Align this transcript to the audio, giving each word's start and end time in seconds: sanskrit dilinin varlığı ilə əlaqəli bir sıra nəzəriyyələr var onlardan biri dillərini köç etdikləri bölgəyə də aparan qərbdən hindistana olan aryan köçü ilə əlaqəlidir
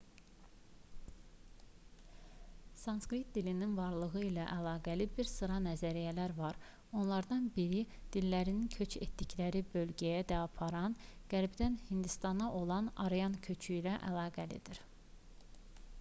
sanskrit 2.83 3.27
dilinin 3.35 3.73
varlığı 3.81 4.21
ilə 4.29 4.45
əlaqəli 4.53 5.05
bir 5.19 5.27
sıra 5.31 5.59
nəzəriyyələr 5.65 6.33
var 6.39 6.57
onlardan 7.01 7.45
biri 7.59 7.81
dillərini 8.17 8.69
köç 8.77 8.95
etdikləri 9.07 9.61
bölgəyə 9.75 10.23
də 10.33 10.39
aparan 10.47 10.95
qərbdən 11.35 11.77
hindistana 11.91 12.49
olan 12.63 12.89
aryan 13.09 13.37
köçü 13.49 13.77
ilə 13.81 13.93
əlaqəlidir 14.13 14.81